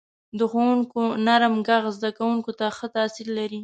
•د 0.39 0.41
ښوونکو 0.51 1.01
نرم 1.25 1.53
ږغ 1.67 1.83
زده 1.97 2.09
کوونکو 2.17 2.51
ته 2.59 2.65
ښه 2.77 2.87
تاثیر 2.97 3.27
لري. 3.37 3.59